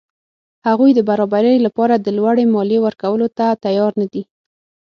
[0.67, 4.23] هغوی د برابرۍ له پاره د لوړې مالیې ورکولو ته تیار نه دي.